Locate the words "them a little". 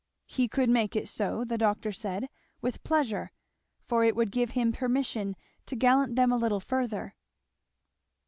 6.15-6.59